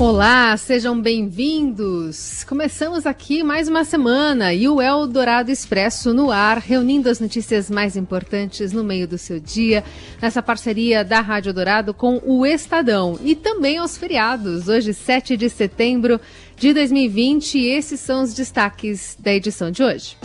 [0.00, 2.42] Olá, sejam bem-vindos.
[2.44, 7.98] Começamos aqui mais uma semana e o Eldorado Expresso no ar, reunindo as notícias mais
[7.98, 9.84] importantes no meio do seu dia,
[10.22, 14.68] nessa parceria da Rádio Dourado com o Estadão e também aos feriados.
[14.68, 16.18] Hoje, 7 de setembro
[16.56, 20.16] de 2020, e esses são os destaques da edição de hoje.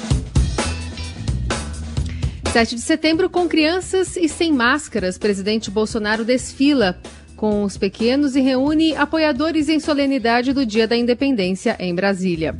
[2.53, 6.97] 7 de setembro, com crianças e sem máscaras, presidente Bolsonaro desfila
[7.35, 12.55] com os pequenos e reúne apoiadores em solenidade do Dia da Independência em Brasília.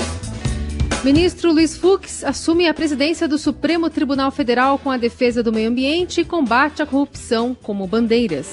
[1.04, 5.70] Ministro Luiz Fux assume a presidência do Supremo Tribunal Federal com a defesa do meio
[5.70, 8.52] ambiente e combate à corrupção como bandeiras.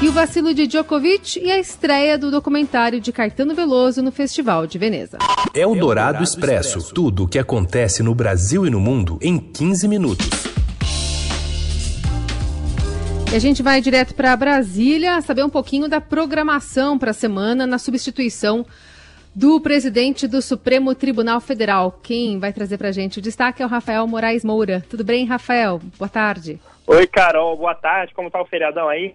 [0.00, 4.66] E o vacilo de Djokovic e a estreia do documentário de Caetano Veloso no Festival
[4.66, 5.18] de Veneza.
[5.54, 6.94] É o Dourado Expresso.
[6.94, 10.55] Tudo o que acontece no Brasil e no mundo em 15 minutos.
[13.32, 17.66] E a gente vai direto para Brasília saber um pouquinho da programação para a semana
[17.66, 18.64] na substituição
[19.34, 22.00] do presidente do Supremo Tribunal Federal.
[22.02, 24.82] Quem vai trazer para a gente o destaque é o Rafael Moraes Moura.
[24.88, 25.80] Tudo bem, Rafael?
[25.98, 26.58] Boa tarde.
[26.86, 27.56] Oi, Carol.
[27.56, 28.14] Boa tarde.
[28.14, 29.14] Como está o feriadão aí?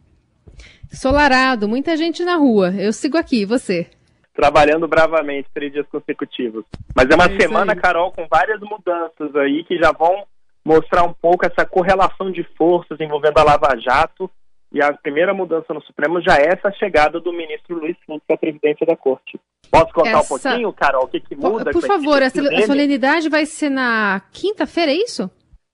[0.92, 2.72] Solarado, muita gente na rua.
[2.78, 3.90] Eu sigo aqui, você?
[4.34, 6.66] Trabalhando bravamente, três dias consecutivos.
[6.96, 10.26] Mas é uma é semana, Carol, com várias mudanças aí que já vão
[10.66, 14.30] mostrar um pouco essa correlação de forças envolvendo a Lava Jato.
[14.74, 18.38] E a primeira mudança no Supremo já é essa chegada do ministro Luiz Fux à
[18.38, 19.38] presidência da Corte.
[19.70, 20.34] Posso contar essa...
[20.34, 21.72] um pouquinho, Carol, o que, que muda?
[21.72, 25.30] Por, por favor, a solenidade vai ser na quinta-feira, é isso?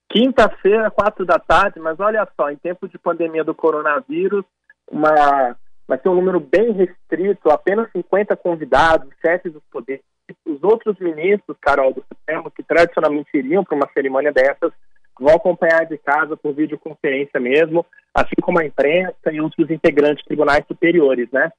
[0.10, 4.44] Quinta-feira, quatro da tarde, mas olha só, em tempo de pandemia do coronavírus,
[4.90, 5.56] uma,
[5.88, 10.02] vai ser um número bem restrito, apenas 50 convidados, chefes dos poderes
[10.46, 14.72] os outros ministros, Carol, do Supremo, que tradicionalmente iriam para uma cerimônia dessas,
[15.20, 20.26] vão acompanhar de casa por videoconferência mesmo, assim como a imprensa e outros integrantes de
[20.26, 21.52] tribunais superiores, né?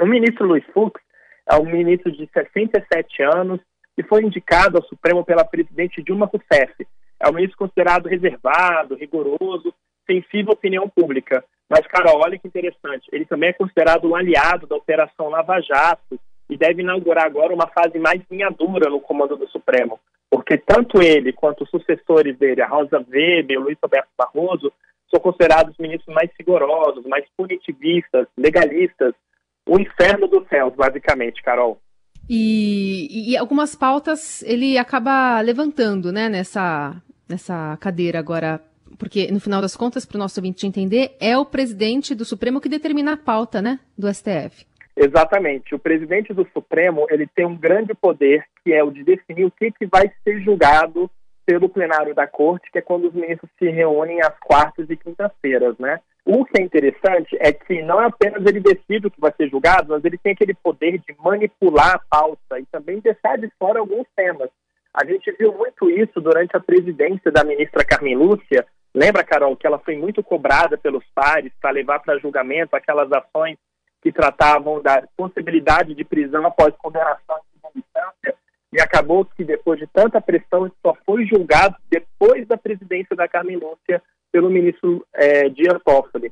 [0.00, 1.00] O ministro Luiz Fux
[1.50, 3.60] é um ministro de 67 anos
[3.96, 6.86] e foi indicado ao Supremo pela presidente Dilma Rousseff.
[7.20, 9.72] É um ministro considerado reservado, rigoroso,
[10.06, 11.44] sensível à opinião pública.
[11.68, 16.18] Mas, Carol, olha que interessante, ele também é considerado um aliado da Operação Lava Jato,
[16.48, 18.20] e deve inaugurar agora uma fase mais
[18.58, 19.98] dura no comando do Supremo,
[20.30, 24.72] porque tanto ele quanto os sucessores dele, a Rosa Weber, o Luiz Roberto Barroso,
[25.10, 29.14] são considerados ministros mais rigorosos, mais punitivistas, legalistas,
[29.66, 31.78] o inferno dos céus, basicamente, Carol.
[32.28, 38.60] E, e, algumas pautas ele acaba levantando, né, nessa, nessa cadeira agora,
[38.98, 42.60] porque no final das contas, para o nosso ouvinte entender, é o presidente do Supremo
[42.60, 44.66] que determina a pauta, né, do STF.
[44.96, 45.74] Exatamente.
[45.74, 49.50] O presidente do Supremo ele tem um grande poder, que é o de definir o
[49.50, 51.10] que, que vai ser julgado
[51.44, 55.76] pelo plenário da corte, que é quando os ministros se reúnem às quartas e quintas-feiras,
[55.78, 56.00] né?
[56.24, 59.92] O que é interessante é que não apenas ele decide o que vai ser julgado,
[59.92, 64.06] mas ele tem aquele poder de manipular a pauta e também deixar de fora alguns
[64.16, 64.48] temas.
[64.94, 68.64] A gente viu muito isso durante a presidência da ministra Carmen Lúcia.
[68.94, 73.58] Lembra, Carol, que ela foi muito cobrada pelos pares para levar para julgamento aquelas ações
[74.04, 77.36] que tratavam da possibilidade de prisão após condenação
[77.74, 78.34] de instância,
[78.70, 83.56] e acabou que, depois de tanta pressão, só foi julgado depois da presidência da Carmen
[83.56, 86.30] Lúcia pelo ministro é, Dias Toffoli.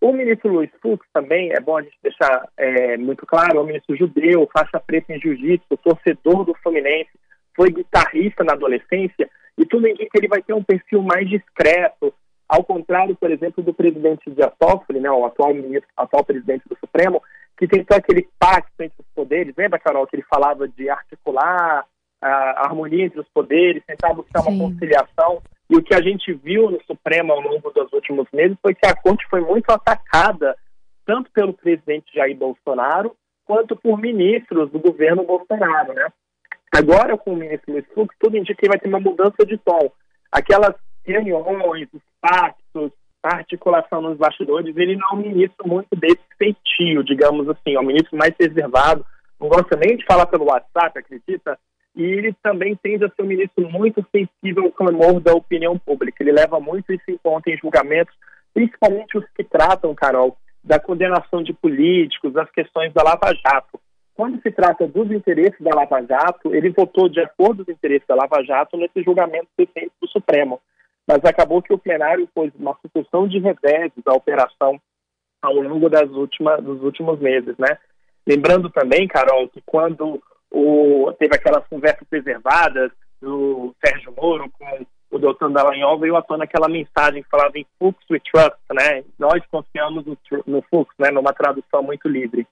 [0.00, 3.66] O ministro Luiz Fux também, é bom a gente deixar é, muito claro, é um
[3.66, 7.10] ministro judeu, faixa preta em jiu-jitsu, torcedor do Fluminense,
[7.54, 9.28] foi guitarrista na adolescência,
[9.58, 12.14] e tudo indica que ele vai ter um perfil mais discreto,
[12.48, 16.76] ao contrário, por exemplo, do presidente Dias Toffoli, né, o atual ministro, atual presidente do
[16.78, 17.22] Supremo,
[17.56, 19.54] que tentou aquele pacto entre os poderes.
[19.56, 21.86] Lembra, Carol, que ele falava de articular
[22.20, 24.50] a harmonia entre os poderes, tentar buscar Sim.
[24.50, 25.42] uma conciliação.
[25.68, 28.86] E o que a gente viu no Supremo ao longo dos últimos meses foi que
[28.86, 30.56] a corte foi muito atacada,
[31.06, 36.08] tanto pelo presidente Jair Bolsonaro, quanto por ministros do governo Bolsonaro, né?
[36.74, 39.92] Agora, com o ministro Luiz Fux, tudo indica que vai ter uma mudança de tom.
[40.32, 40.74] Aquelas
[41.04, 42.92] reuniões, os pactos,
[43.22, 47.84] articulação nos bastidores, ele não é um ministro muito desse feitio, digamos assim, é um
[47.84, 49.04] ministro mais reservado,
[49.40, 51.58] não gosta nem de falar pelo WhatsApp, acredita?
[51.96, 56.22] E ele também tende a ser um ministro muito sensível ao clamor da opinião pública.
[56.22, 58.14] Ele leva muito isso em conta em julgamentos,
[58.52, 63.80] principalmente os que tratam, Carol, da condenação de políticos, das questões da Lava Jato.
[64.14, 68.06] Quando se trata dos interesses da Lava Jato, ele votou de acordo com os interesses
[68.06, 70.60] da Lava Jato nesse julgamento recente do Supremo
[71.06, 74.80] mas acabou que o plenário pôs uma sucessão de reveses da operação
[75.42, 77.76] ao longo das últimas, dos últimos meses, né?
[78.26, 82.90] Lembrando também, Carol, que quando o, teve aquelas conversas preservadas
[83.20, 87.66] do Sérgio Moro com o doutor Dallagnol, veio à tona aquela mensagem que falava em
[87.78, 89.04] Fux we trust, né?
[89.18, 90.16] Nós confiamos no,
[90.46, 91.10] no Fux, né?
[91.10, 92.46] Numa tradução muito livre.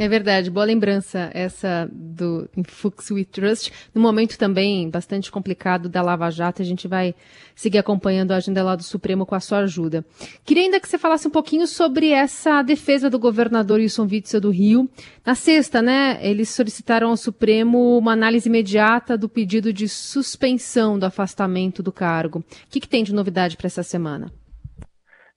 [0.00, 3.70] É verdade, boa lembrança essa do Fux We Trust.
[3.94, 7.14] No momento também bastante complicado da Lava Jato, a gente vai
[7.54, 10.02] seguir acompanhando a agenda lá do Supremo com a sua ajuda.
[10.42, 14.48] Queria ainda que você falasse um pouquinho sobre essa defesa do governador Wilson Witzel do
[14.48, 14.88] Rio.
[15.22, 21.04] Na sexta, né, eles solicitaram ao Supremo uma análise imediata do pedido de suspensão do
[21.04, 22.38] afastamento do cargo.
[22.38, 24.32] O que, que tem de novidade para essa semana?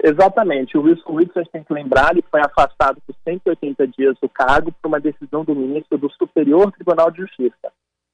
[0.04, 0.78] Exatamente.
[0.78, 4.90] O Wilson Witzel tem que lembrar, ele foi afastado por 180 dias do cargo por
[4.90, 7.72] uma decisão do ministro do Superior Tribunal de Justiça,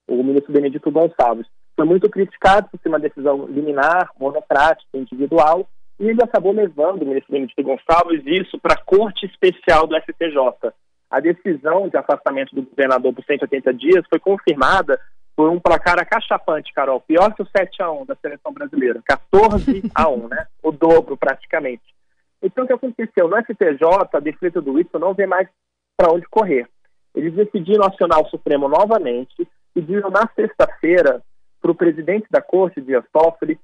[0.08, 1.48] o ministro Benedito Gonçalves.
[1.76, 5.68] Foi muito criticado por ser uma decisão liminar, monocrática, individual,
[6.00, 10.72] e ele acabou levando o ministro Benedito Gonçalves isso para a Corte Especial do STJ.
[11.10, 15.00] A decisão de afastamento do governador por 180 dias foi confirmada
[15.40, 17.00] por um placar acachapante, Carol.
[17.00, 19.02] Pior que o 7 a 1 da seleção brasileira.
[19.06, 20.46] 14 a 1, né?
[20.62, 21.96] O dobro, praticamente.
[22.44, 23.30] Então, o que aconteceu?
[23.30, 25.48] No STJ, a defesa do Whitson não vê mais
[25.96, 26.68] para onde correr.
[27.16, 31.24] Eles decidiram acionar o Supremo novamente, pediram na sexta-feira
[31.62, 33.58] para o presidente da Corte, Dias Toffoli,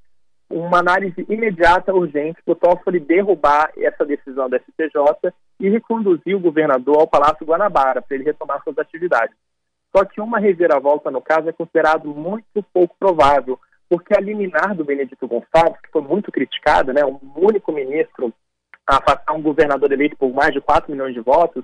[0.50, 6.40] uma análise imediata, urgente, para o Toffoli derrubar essa decisão da STJ e reconduzir o
[6.40, 9.36] governador ao Palácio Guanabara, para ele retomar suas atividades.
[9.96, 13.58] Só que uma reviravolta no caso é considerado muito pouco provável,
[13.90, 18.34] porque a liminar do Benedito Gonçalves, que foi muito criticada, né, um único ministro
[18.86, 21.64] a afastar um governador eleito por mais de 4 milhões de votos,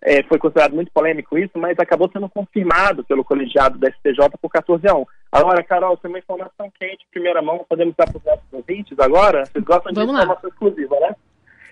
[0.00, 4.48] é, foi considerado muito polêmico isso, mas acabou sendo confirmado pelo colegiado da STJ por
[4.48, 5.04] 14 a 1.
[5.32, 9.44] Agora, Carol, tem uma informação quente, primeira mão, podemos dar para os nossos ouvintes agora?
[9.46, 11.16] Vocês gostam de informação exclusiva, né?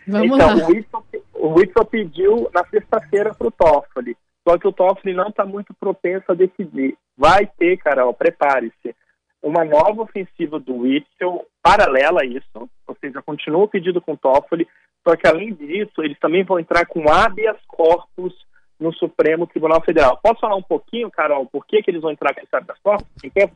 [0.09, 1.03] Vamos então, lá.
[1.35, 4.16] o Wilson, pediu na sexta-feira para o Toffoli
[4.47, 6.97] só que o Toffoli não está muito propenso a decidir.
[7.17, 8.95] Vai ter, Carol, prepare-se,
[9.43, 14.17] uma nova ofensiva do Witzel paralela a isso, ou seja, continua o pedido com o
[14.17, 14.69] Toffoli,
[15.07, 18.35] só que além disso, eles também vão entrar com habeas corpus
[18.79, 20.19] no Supremo Tribunal Federal.
[20.23, 23.07] Posso falar um pouquinho, Carol, por que, que eles vão entrar com esse habeas corpus?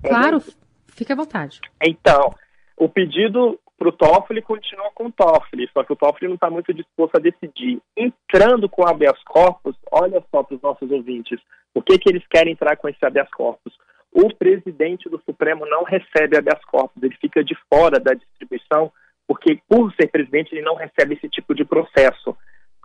[0.02, 0.40] Claro,
[0.88, 1.60] fique à vontade.
[1.82, 2.34] Então,
[2.76, 6.50] o pedido para o Toffoli continua com o Toffoli, só que o Toffoli não está
[6.50, 7.80] muito disposto a decidir.
[7.96, 11.40] Entrando com habeas corpus, olha só para os nossos ouvintes,
[11.74, 13.72] o que, que eles querem entrar com esse habeas corpus?
[14.12, 18.92] O presidente do Supremo não recebe habeas corpus, ele fica de fora da distribuição,
[19.26, 22.36] porque por ser presidente ele não recebe esse tipo de processo.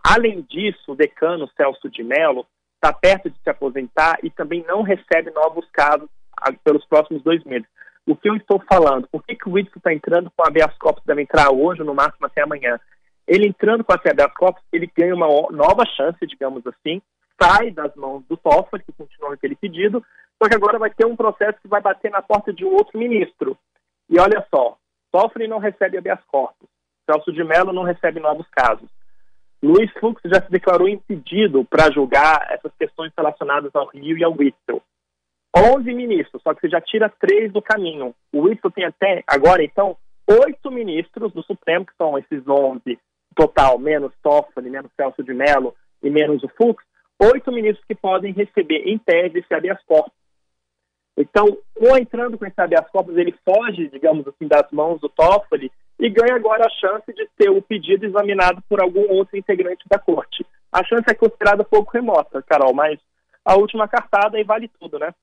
[0.02, 2.46] Além disso, o decano Celso de Mello
[2.76, 6.08] está perto de se aposentar e também não recebe novos casos
[6.40, 7.68] ah, pelos próximos dois meses
[8.06, 9.08] o que eu estou falando.
[9.08, 11.94] Por que, que o Whitson está entrando com a habeas corpus, deve entrar hoje, no
[11.94, 12.78] máximo até amanhã?
[13.26, 17.02] Ele entrando com a habeas corpus, ele ganha uma nova chance, digamos assim,
[17.40, 20.04] sai das mãos do Toffoli, que continua aquele pedido,
[20.40, 22.98] só que agora vai ter um processo que vai bater na porta de um outro
[22.98, 23.58] ministro.
[24.08, 24.76] E olha só,
[25.10, 26.68] Toffoli não recebe habeas corpus,
[27.04, 28.88] Celso de Mello não recebe novos casos.
[29.62, 34.32] Luiz Fux já se declarou impedido para julgar essas questões relacionadas ao Rio e ao
[34.32, 34.80] Whitson.
[35.56, 38.14] 11 ministros, só que você já tira três do caminho.
[38.30, 42.98] O Whitson tem até agora, então, oito ministros do Supremo, que são esses 11
[43.34, 46.84] total, menos Toffoli, menos Celso de Mello e menos o Fux,
[47.18, 50.12] oito ministros que podem receber, em tese, esse habeas corpus.
[51.16, 55.72] Então, com entrando com esse habeas corpus, ele foge, digamos assim, das mãos do Toffoli
[55.98, 59.98] e ganha agora a chance de ter o pedido examinado por algum outro integrante da
[59.98, 60.44] corte.
[60.70, 63.00] A chance é considerada pouco remota, Carol, mas
[63.42, 65.14] a última cartada aí vale tudo, né?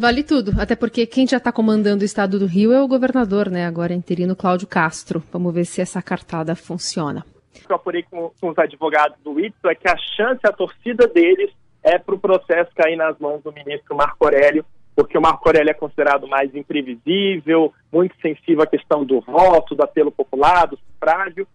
[0.00, 3.50] Vale tudo, até porque quem já está comandando o estado do Rio é o governador,
[3.50, 3.66] né?
[3.66, 5.22] Agora interino Cláudio Castro.
[5.30, 7.22] Vamos ver se essa cartada funciona.
[7.68, 11.50] Eu apurei com, com os advogados do ITSO é que a chance, a torcida deles
[11.82, 14.64] é para o processo cair nas mãos do ministro Marco Aurélio,
[14.96, 19.82] porque o Marco Aurélio é considerado mais imprevisível, muito sensível à questão do voto, do
[19.82, 21.46] apelo popular, do sufrágio.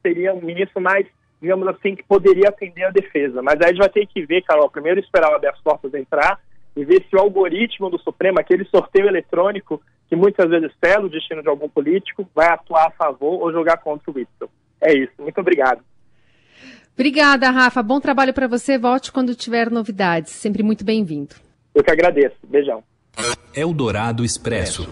[0.00, 1.04] Seria um ministro mais,
[1.40, 3.42] digamos assim, que poderia atender a defesa.
[3.42, 6.38] Mas aí a gente vai ter que ver, Carol, primeiro esperar o habeas corpus entrar
[6.76, 11.08] e ver se o algoritmo do Supremo, aquele sorteio eletrônico que muitas vezes sela o
[11.08, 14.48] destino de algum político, vai atuar a favor ou jogar contra o Whitson.
[14.80, 15.12] É isso.
[15.18, 15.82] Muito obrigado.
[16.94, 17.82] Obrigada, Rafa.
[17.82, 18.76] Bom trabalho para você.
[18.76, 20.32] Volte quando tiver novidades.
[20.32, 21.34] Sempre muito bem-vindo.
[21.74, 22.36] Eu que agradeço.
[22.46, 22.82] Beijão.
[23.54, 24.88] Eldorado Expresso.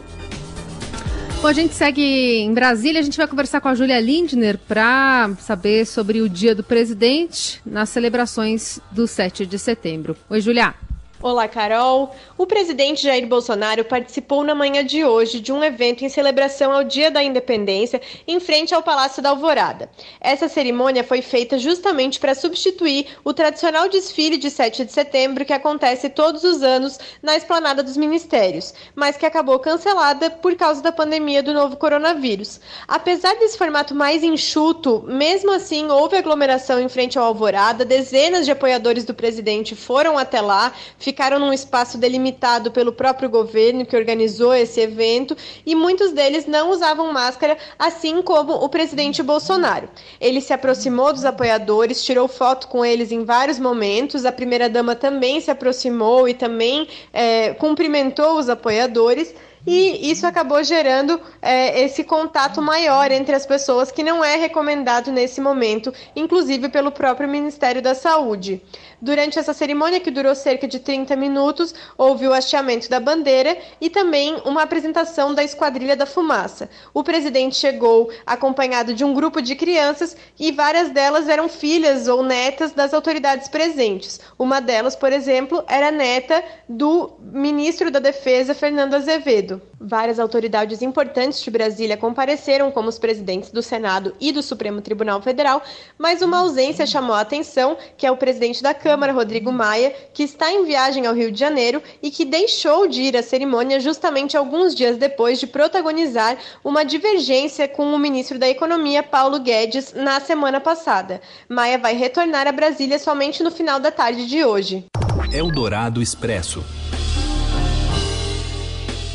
[1.42, 3.00] Bom, a gente segue em Brasília.
[3.00, 7.60] A gente vai conversar com a Júlia Lindner para saber sobre o Dia do Presidente
[7.64, 10.16] nas celebrações do 7 de setembro.
[10.28, 10.74] Oi, Júlia.
[11.22, 12.14] Olá, Carol.
[12.38, 16.82] O presidente Jair Bolsonaro participou na manhã de hoje de um evento em celebração ao
[16.82, 19.90] Dia da Independência em frente ao Palácio da Alvorada.
[20.18, 25.52] Essa cerimônia foi feita justamente para substituir o tradicional desfile de 7 de setembro que
[25.52, 30.90] acontece todos os anos na esplanada dos ministérios, mas que acabou cancelada por causa da
[30.90, 32.62] pandemia do novo coronavírus.
[32.88, 38.52] Apesar desse formato mais enxuto, mesmo assim houve aglomeração em frente ao Alvorada, dezenas de
[38.52, 40.72] apoiadores do presidente foram até lá,
[41.10, 45.36] ficaram num espaço delimitado pelo próprio governo que organizou esse evento
[45.66, 49.88] e muitos deles não usavam máscara, assim como o presidente Bolsonaro.
[50.20, 54.24] Ele se aproximou dos apoiadores, tirou foto com eles em vários momentos.
[54.24, 59.34] A primeira-dama também se aproximou e também é, cumprimentou os apoiadores
[59.66, 65.12] e isso acabou gerando é, esse contato maior entre as pessoas que não é recomendado
[65.12, 68.62] nesse momento, inclusive pelo próprio Ministério da Saúde.
[69.02, 73.88] Durante essa cerimônia, que durou cerca de 30 minutos, houve o hasteamento da bandeira e
[73.88, 76.68] também uma apresentação da Esquadrilha da Fumaça.
[76.92, 82.22] O presidente chegou acompanhado de um grupo de crianças e várias delas eram filhas ou
[82.22, 84.20] netas das autoridades presentes.
[84.38, 89.49] Uma delas, por exemplo, era neta do ministro da Defesa, Fernando Azevedo.
[89.80, 95.22] Várias autoridades importantes de Brasília compareceram, como os presidentes do Senado e do Supremo Tribunal
[95.22, 95.62] Federal,
[95.96, 100.22] mas uma ausência chamou a atenção, que é o presidente da Câmara, Rodrigo Maia, que
[100.22, 104.36] está em viagem ao Rio de Janeiro e que deixou de ir à cerimônia justamente
[104.36, 110.20] alguns dias depois de protagonizar uma divergência com o ministro da Economia, Paulo Guedes, na
[110.20, 111.20] semana passada.
[111.48, 114.84] Maia vai retornar a Brasília somente no final da tarde de hoje.
[115.32, 116.62] Eldorado Expresso.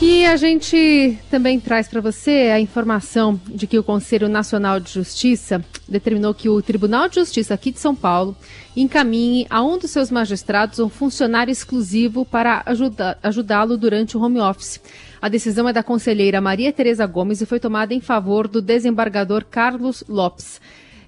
[0.01, 4.91] E a gente também traz para você a informação de que o Conselho Nacional de
[4.91, 8.35] Justiça determinou que o Tribunal de Justiça aqui de São Paulo
[8.75, 12.65] encaminhe a um dos seus magistrados um funcionário exclusivo para
[13.23, 14.81] ajudá-lo durante o home office.
[15.21, 19.45] A decisão é da conselheira Maria Tereza Gomes e foi tomada em favor do desembargador
[19.45, 20.59] Carlos Lopes.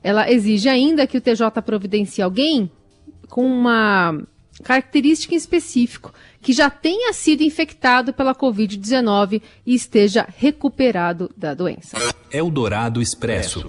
[0.01, 2.71] Ela exige ainda que o TJ providencie alguém
[3.27, 4.17] com uma
[4.63, 6.13] característica em específico
[6.47, 11.97] que já tenha sido infectado pela Covid-19 e esteja recuperado da doença.
[12.31, 13.67] Eldorado Expresso.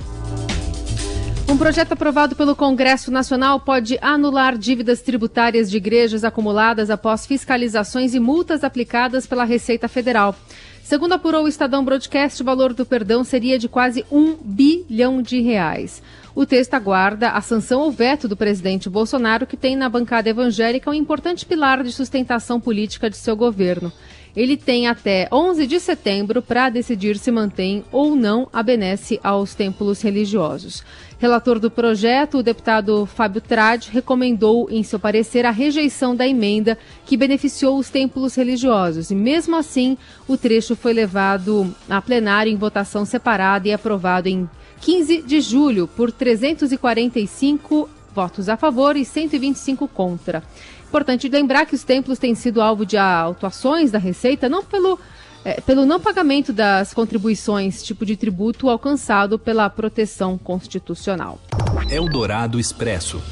[1.49, 8.15] Um projeto aprovado pelo Congresso Nacional pode anular dívidas tributárias de igrejas acumuladas após fiscalizações
[8.15, 10.37] e multas aplicadas pela Receita Federal.
[10.81, 15.41] Segundo apurou o Estadão Broadcast, o valor do perdão seria de quase um bilhão de
[15.41, 16.01] reais.
[16.39, 20.89] O texto aguarda a sanção ou veto do presidente Bolsonaro, que tem na bancada evangélica
[20.89, 23.93] um importante pilar de sustentação política de seu governo.
[24.37, 29.53] Ele tem até 11 de setembro para decidir se mantém ou não a benesse aos
[29.53, 30.85] templos religiosos.
[31.19, 36.79] Relator do projeto, o deputado Fábio Trade recomendou em seu parecer a rejeição da emenda
[37.05, 39.11] que beneficiou os templos religiosos.
[39.11, 44.49] E mesmo assim, o trecho foi levado a plenário em votação separada e aprovado em
[44.81, 50.43] 15 de julho, por 345 votos a favor e 125 contra.
[50.89, 54.99] Importante lembrar que os templos têm sido alvo de autuações da Receita, não pelo,
[55.45, 61.39] é, pelo não pagamento das contribuições, tipo de tributo alcançado pela proteção constitucional.
[61.91, 63.23] Eldorado Expresso.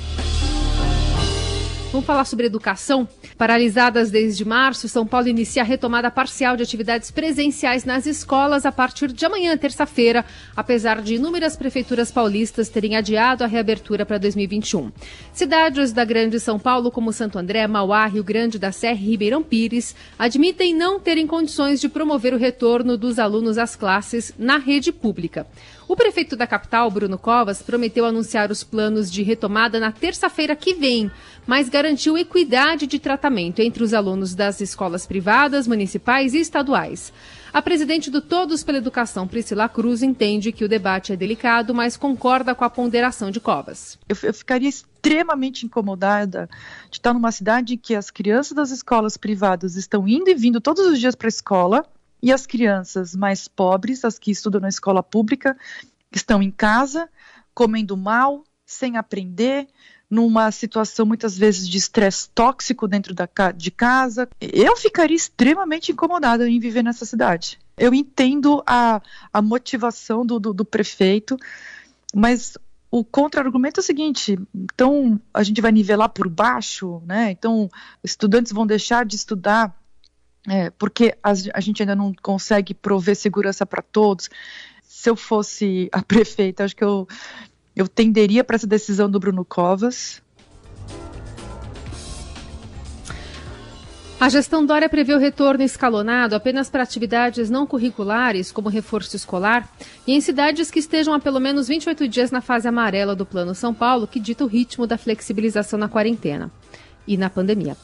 [1.96, 3.08] Vamos falar sobre educação?
[3.38, 8.70] Paralisadas desde março, São Paulo inicia a retomada parcial de atividades presenciais nas escolas a
[8.70, 10.22] partir de amanhã, terça-feira,
[10.54, 14.92] apesar de inúmeras prefeituras paulistas terem adiado a reabertura para 2021.
[15.32, 19.42] Cidades da Grande São Paulo, como Santo André, Mauá, Rio Grande da Serra e Ribeirão
[19.42, 24.92] Pires, admitem não terem condições de promover o retorno dos alunos às classes na rede
[24.92, 25.46] pública.
[25.88, 30.75] O prefeito da capital, Bruno Covas, prometeu anunciar os planos de retomada na terça-feira que
[30.75, 31.09] vem,
[31.47, 37.12] mas garantiu equidade de tratamento entre os alunos das escolas privadas, municipais e estaduais.
[37.52, 41.97] A presidente do Todos pela Educação, Priscila Cruz, entende que o debate é delicado, mas
[41.97, 43.97] concorda com a ponderação de Covas.
[44.09, 46.50] Eu, eu ficaria extremamente incomodada
[46.90, 50.61] de estar numa cidade em que as crianças das escolas privadas estão indo e vindo
[50.61, 51.87] todos os dias para a escola
[52.23, 55.56] e as crianças mais pobres, as que estudam na escola pública,
[56.12, 57.08] estão em casa,
[57.54, 59.68] comendo mal, sem aprender,
[60.08, 64.28] numa situação muitas vezes de estresse tóxico dentro da, de casa.
[64.40, 67.58] Eu ficaria extremamente incomodada em viver nessa cidade.
[67.76, 71.37] Eu entendo a, a motivação do, do, do prefeito,
[72.14, 72.56] mas
[72.90, 77.30] o contra-argumento é o seguinte: então a gente vai nivelar por baixo, né?
[77.32, 77.68] Então
[78.02, 79.75] estudantes vão deixar de estudar
[80.48, 84.30] é, porque a, a, gente ainda não consegue prover segurança para todos.
[84.82, 87.06] Se eu fosse a prefeita, acho que eu,
[87.74, 90.22] eu tenderia para essa decisão do Bruno Covas.
[94.18, 99.70] A gestão Dória prevê o retorno escalonado apenas para atividades não curriculares, como reforço escolar,
[100.06, 103.54] e em cidades que estejam há pelo menos 28 dias na fase amarela do Plano
[103.54, 106.50] São Paulo, que dita o ritmo da flexibilização na quarentena
[107.06, 107.76] e na pandemia.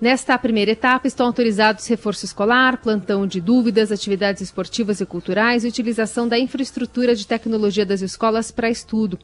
[0.00, 5.68] Nesta primeira etapa estão autorizados reforço escolar, plantão de dúvidas, atividades esportivas e culturais e
[5.68, 9.18] utilização da infraestrutura de tecnologia das escolas para estudo.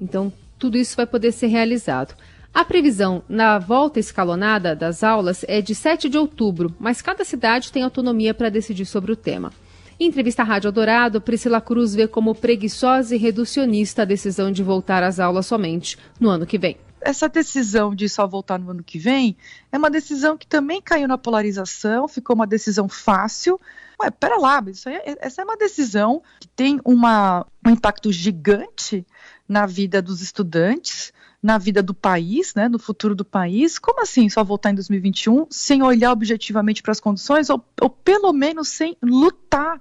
[0.00, 2.16] Então, tudo isso vai poder ser realizado.
[2.52, 7.70] A previsão na volta escalonada das aulas é de 7 de outubro, mas cada cidade
[7.70, 9.52] tem autonomia para decidir sobre o tema.
[10.00, 14.64] Em entrevista à Rádio Eldorado, Priscila Cruz vê como preguiçosa e reducionista a decisão de
[14.64, 16.76] voltar às aulas somente no ano que vem.
[17.00, 19.36] Essa decisão de só voltar no ano que vem
[19.72, 23.60] é uma decisão que também caiu na polarização, ficou uma decisão fácil.
[24.00, 29.06] Ué, pera lá, isso é, essa é uma decisão que tem uma, um impacto gigante
[29.48, 33.78] na vida dos estudantes, na vida do país, né, no futuro do país.
[33.78, 38.32] Como assim só voltar em 2021 sem olhar objetivamente para as condições ou, ou pelo
[38.32, 39.80] menos sem lutar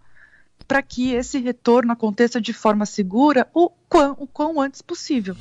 [0.68, 5.36] para que esse retorno aconteça de forma segura o quão, o quão antes possível?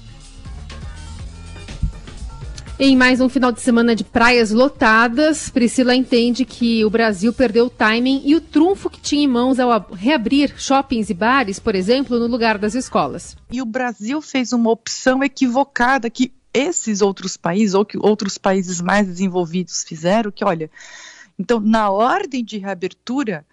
[2.80, 7.66] Em mais um final de semana de praias lotadas, Priscila entende que o Brasil perdeu
[7.66, 11.74] o timing e o trunfo que tinha em mãos ao reabrir shoppings e bares, por
[11.74, 13.36] exemplo, no lugar das escolas.
[13.50, 18.80] E o Brasil fez uma opção equivocada que esses outros países, ou que outros países
[18.80, 20.70] mais desenvolvidos fizeram, que olha,
[21.36, 23.44] então na ordem de reabertura,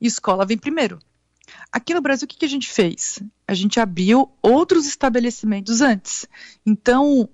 [0.00, 0.98] escola vem primeiro.
[1.70, 3.22] Aqui no Brasil, o que, que a gente fez?
[3.46, 6.26] A gente abriu outros estabelecimentos antes.
[6.64, 7.28] Então,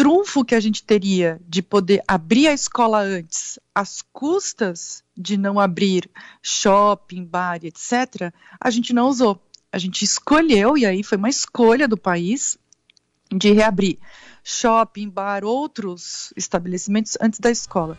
[0.00, 5.60] trunfo que a gente teria de poder abrir a escola antes, às custas de não
[5.60, 6.10] abrir
[6.42, 9.38] shopping, bar, etc., a gente não usou.
[9.70, 12.56] A gente escolheu, e aí foi uma escolha do país,
[13.30, 13.98] de reabrir
[14.42, 17.98] shopping, bar, outros estabelecimentos antes da escola.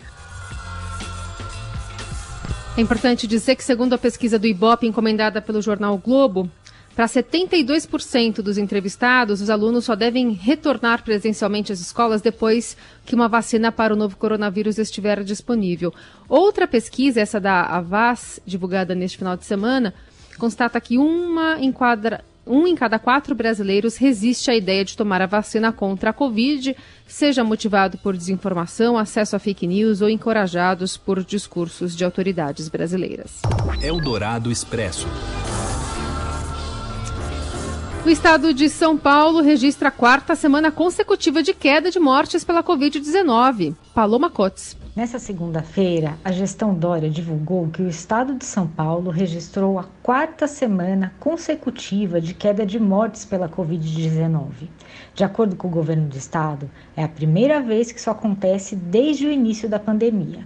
[2.76, 6.50] É importante dizer que, segundo a pesquisa do IBOP encomendada pelo jornal Globo,
[6.96, 13.28] para 72% dos entrevistados, os alunos só devem retornar presencialmente às escolas depois que uma
[13.28, 15.94] vacina para o novo coronavírus estiver disponível.
[16.28, 19.94] Outra pesquisa, essa da Avas, divulgada neste final de semana,
[20.38, 21.72] constata que uma em
[22.46, 26.76] um em cada quatro brasileiros resiste à ideia de tomar a vacina contra a Covid,
[27.08, 33.42] seja motivado por desinformação, acesso a fake news ou encorajados por discursos de autoridades brasileiras.
[33.82, 35.08] Eldorado Expresso.
[38.04, 42.64] O estado de São Paulo registra a quarta semana consecutiva de queda de mortes pela
[42.64, 43.76] Covid-19.
[43.94, 44.76] Paloma Cotes.
[44.96, 50.48] Nessa segunda-feira, a gestão Dória divulgou que o estado de São Paulo registrou a quarta
[50.48, 54.68] semana consecutiva de queda de mortes pela Covid-19.
[55.14, 59.28] De acordo com o governo do estado, é a primeira vez que isso acontece desde
[59.28, 60.44] o início da pandemia.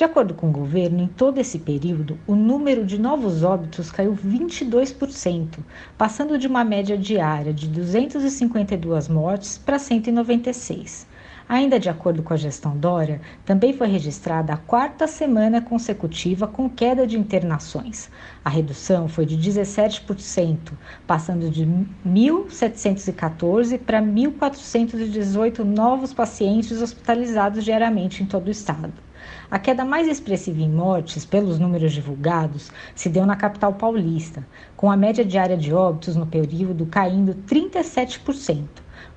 [0.00, 4.16] De acordo com o governo, em todo esse período, o número de novos óbitos caiu
[4.16, 5.58] 22%,
[5.98, 11.06] passando de uma média diária de 252 mortes para 196.
[11.46, 16.70] Ainda de acordo com a gestão Dória, também foi registrada a quarta semana consecutiva com
[16.70, 18.08] queda de internações.
[18.42, 20.72] A redução foi de 17%,
[21.06, 21.66] passando de
[22.06, 29.09] 1.714 para 1.418 novos pacientes hospitalizados diariamente em todo o estado.
[29.52, 34.88] A queda mais expressiva em mortes, pelos números divulgados, se deu na capital paulista, com
[34.88, 38.68] a média diária de óbitos no período caindo 37%,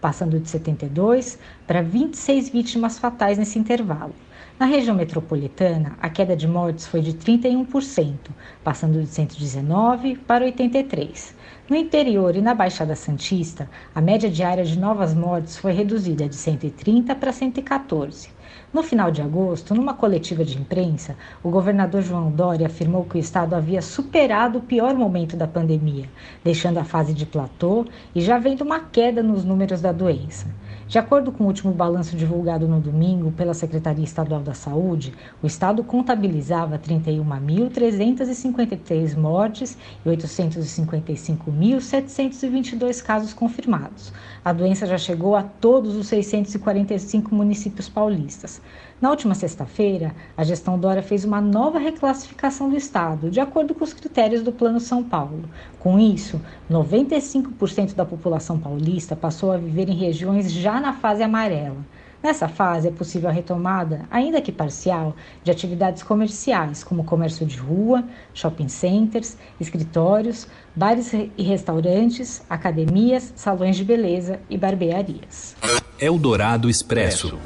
[0.02, 4.16] passando de 72 para 26 vítimas fatais nesse intervalo.
[4.58, 8.32] Na região metropolitana, a queda de mortes foi de 31%,
[8.64, 11.36] passando de 119 para 83.
[11.70, 16.36] No interior e na Baixada Santista, a média diária de novas mortes foi reduzida de
[16.36, 18.33] 130 para 114.
[18.74, 23.20] No final de agosto, numa coletiva de imprensa, o governador João Dória afirmou que o
[23.20, 26.10] estado havia superado o pior momento da pandemia,
[26.44, 30.48] deixando a fase de platô e já vendo uma queda nos números da doença.
[30.94, 35.48] De acordo com o último balanço divulgado no domingo pela Secretaria Estadual da Saúde, o
[35.48, 39.76] estado contabilizava 31.353 mortes
[40.06, 44.14] e 855.722 casos confirmados.
[44.46, 48.62] A doença já chegou a todos os 645 municípios paulistas.
[49.04, 53.84] Na última sexta-feira, a gestão Dória fez uma nova reclassificação do estado, de acordo com
[53.84, 55.44] os critérios do Plano São Paulo.
[55.78, 56.40] Com isso,
[56.72, 61.76] 95% da população paulista passou a viver em regiões já na fase amarela.
[62.24, 65.14] Nessa fase é possível a retomada, ainda que parcial,
[65.44, 73.76] de atividades comerciais, como comércio de rua, shopping centers, escritórios, bares e restaurantes, academias, salões
[73.76, 75.58] de beleza e barbearias.
[76.00, 77.38] Eldorado Expresso.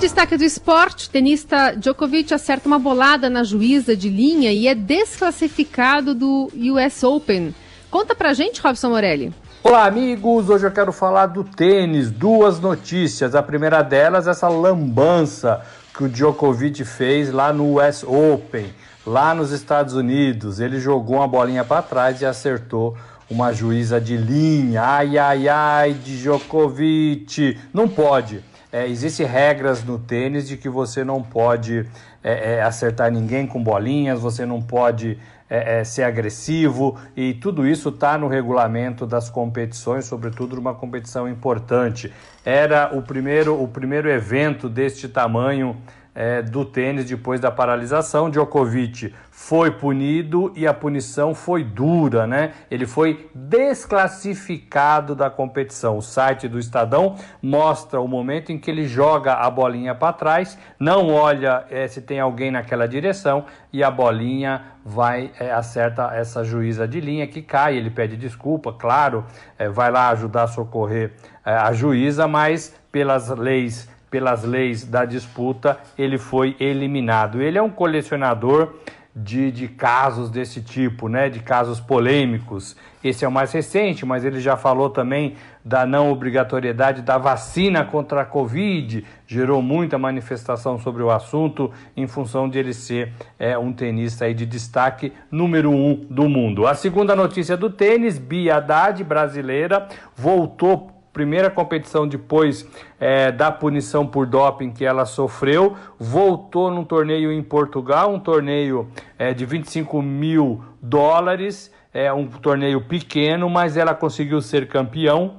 [0.00, 6.14] Destaque do esporte, tenista Djokovic acerta uma bolada na juíza de linha e é desclassificado
[6.14, 7.54] do US Open.
[7.90, 9.30] Conta pra gente, Robson Morelli.
[9.62, 10.48] Olá, amigos!
[10.48, 12.10] Hoje eu quero falar do tênis.
[12.10, 13.34] Duas notícias.
[13.34, 15.60] A primeira delas, essa lambança
[15.94, 18.72] que o Djokovic fez lá no US Open,
[19.06, 20.60] lá nos Estados Unidos.
[20.60, 22.96] Ele jogou uma bolinha para trás e acertou
[23.28, 24.82] uma juíza de linha.
[24.82, 27.58] Ai, ai, ai, Djokovic.
[27.74, 28.42] Não pode.
[28.72, 31.86] É, Existem regras no tênis de que você não pode
[32.22, 37.66] é, é, acertar ninguém com bolinhas, você não pode é, é, ser agressivo e tudo
[37.66, 42.12] isso está no regulamento das competições, sobretudo numa competição importante.
[42.44, 45.76] Era o primeiro, o primeiro evento deste tamanho
[46.14, 48.30] é, do tênis depois da paralisação.
[48.30, 52.52] Djokovic foi punido e a punição foi dura, né?
[52.70, 55.96] Ele foi desclassificado da competição.
[55.96, 60.58] O site do Estadão mostra o momento em que ele joga a bolinha para trás,
[60.78, 66.44] não olha é, se tem alguém naquela direção e a bolinha vai é, acerta essa
[66.44, 67.76] juíza de linha que cai.
[67.76, 69.24] Ele pede desculpa, claro,
[69.58, 71.12] é, vai lá ajudar a socorrer
[71.44, 77.40] é, a juíza, mas pelas leis pelas leis da disputa, ele foi eliminado.
[77.40, 78.74] Ele é um colecionador
[79.14, 82.76] de, de casos desse tipo, né, de casos polêmicos.
[83.02, 87.84] Esse é o mais recente, mas ele já falou também da não obrigatoriedade da vacina
[87.84, 89.04] contra a Covid.
[89.26, 94.34] Gerou muita manifestação sobre o assunto em função de ele ser é, um tenista aí
[94.34, 96.66] de destaque número um do mundo.
[96.66, 102.66] A segunda notícia do tênis, Bia Haddad, brasileira, voltou primeira competição depois
[102.98, 108.88] é, da punição por doping que ela sofreu, voltou num torneio em Portugal, um torneio
[109.18, 115.34] é, de 25 mil dólares, é um torneio pequeno, mas ela conseguiu ser campeão,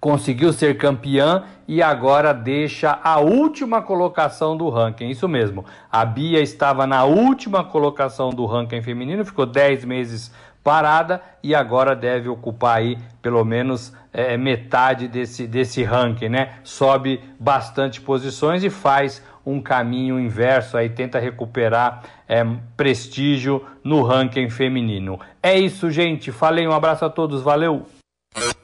[0.00, 5.08] conseguiu ser campeã e agora deixa a última colocação do ranking.
[5.08, 10.32] Isso mesmo, a Bia estava na última colocação do ranking feminino, ficou 10 meses
[10.66, 16.54] parada e agora deve ocupar aí pelo menos é, metade desse, desse ranking, né?
[16.64, 22.44] Sobe bastante posições e faz um caminho inverso aí, tenta recuperar é,
[22.76, 25.20] prestígio no ranking feminino.
[25.40, 26.32] É isso, gente.
[26.32, 27.86] Falei, um abraço a todos, valeu!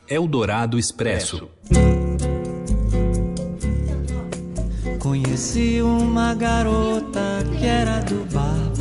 [0.09, 1.49] Eldorado Expresso.
[4.99, 8.72] Conheci uma garota que era do bar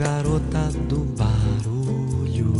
[0.00, 2.54] garota do barulho.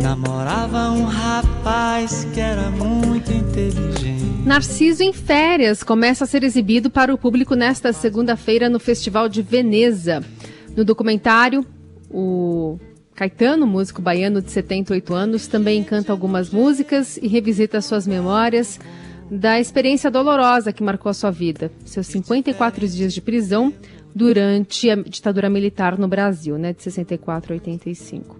[0.00, 4.46] Namorava um rapaz que era muito inteligente.
[4.46, 9.42] Narciso em Férias começa a ser exibido para o público nesta segunda-feira no Festival de
[9.42, 10.22] Veneza.
[10.76, 11.66] No documentário,
[12.08, 12.78] o
[13.12, 18.78] Caetano, músico baiano de 78 anos, também canta algumas músicas e revisita suas memórias
[19.30, 23.72] da experiência dolorosa que marcou a sua vida, seus 54 dias de prisão
[24.14, 28.36] durante a ditadura militar no Brasil, né, de 64 a 85.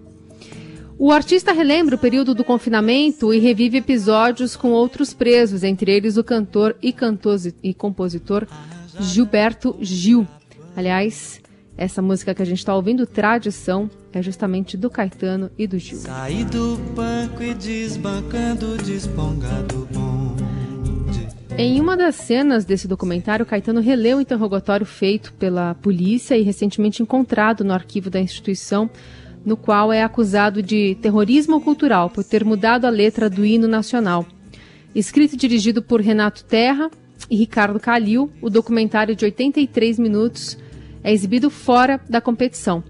[0.97, 6.17] O artista relembra o período do confinamento e revive episódios com outros presos, entre eles
[6.17, 6.93] o cantor e,
[7.63, 8.45] e compositor
[8.99, 10.27] Gilberto Gil.
[10.75, 11.39] Aliás,
[11.77, 15.99] essa música que a gente está ouvindo, Tradição, é justamente do Caetano e do Gil.
[15.99, 20.18] Saí do banco e desbancando despongado bom.
[21.61, 27.03] Em uma das cenas desse documentário, Caetano releu o interrogatório feito pela polícia e recentemente
[27.03, 28.89] encontrado no arquivo da instituição,
[29.45, 34.25] no qual é acusado de terrorismo cultural por ter mudado a letra do hino nacional.
[34.95, 36.89] Escrito e dirigido por Renato Terra
[37.29, 40.57] e Ricardo Calil, o documentário de 83 minutos
[41.03, 42.81] é exibido fora da competição.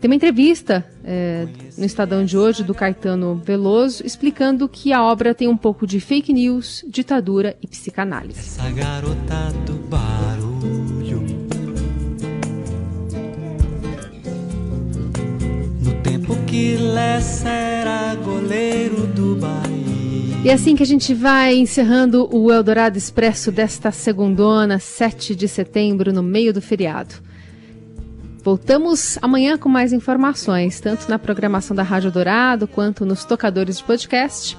[0.00, 5.34] Tem uma entrevista é, no Estadão de hoje do Caetano Veloso explicando que a obra
[5.34, 8.38] tem um pouco de fake news, ditadura e psicanálise.
[8.38, 11.26] Essa garota do barulho.
[15.82, 20.38] No tempo que Lessa era goleiro do Bahia.
[20.44, 25.48] E é assim que a gente vai encerrando o Eldorado Expresso desta segundona, 7 de
[25.48, 27.26] setembro, no meio do feriado.
[28.42, 33.84] Voltamos amanhã com mais informações, tanto na programação da Rádio Dourado quanto nos tocadores de
[33.84, 34.56] podcast.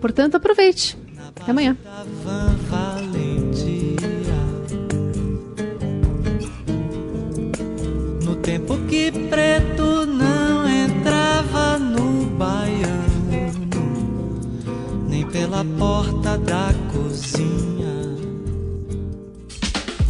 [0.00, 0.98] Portanto, aproveite.
[1.28, 1.76] Até amanhã.
[8.22, 13.28] No tempo que preto não entrava no baiano,
[15.08, 17.73] nem pela porta da cozinha.